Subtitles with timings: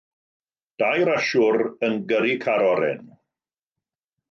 [0.83, 3.07] Dau rasiwr yn gyrru car oren.